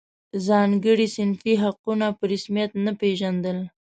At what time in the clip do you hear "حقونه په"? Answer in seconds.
1.63-2.23